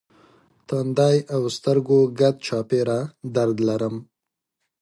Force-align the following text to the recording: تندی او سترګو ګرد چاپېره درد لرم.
تندی 0.67 1.17
او 1.33 1.41
سترګو 1.55 1.99
ګرد 2.19 2.37
چاپېره 2.47 2.99
درد 3.35 3.57
لرم. 3.67 3.95